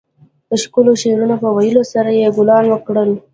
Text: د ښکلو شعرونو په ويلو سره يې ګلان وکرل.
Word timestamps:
د 0.49 0.51
ښکلو 0.63 0.91
شعرونو 1.01 1.35
په 1.43 1.49
ويلو 1.57 1.83
سره 1.93 2.09
يې 2.19 2.27
ګلان 2.37 2.65
وکرل. 2.69 3.09